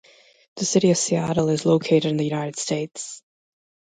The 0.55 0.65
city 0.65 0.89
of 0.89 0.97
Seattle 0.97 1.49
is 1.49 1.63
located 1.63 2.05
in 2.05 2.17
the 2.17 2.23
United 2.25 2.57
States. 2.57 3.21